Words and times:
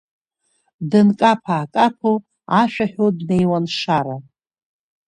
Дынкаԥа-аакаԥо, 0.89 2.11
ашәа 2.61 2.85
ҳәо 2.91 3.05
днеиуан 3.17 3.65
Шара. 3.77 4.17